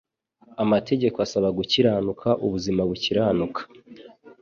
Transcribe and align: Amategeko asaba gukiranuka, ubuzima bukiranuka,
Amategeko 0.63 1.17
asaba 1.25 1.49
gukiranuka, 1.57 2.29
ubuzima 2.45 2.81
bukiranuka, 2.89 3.61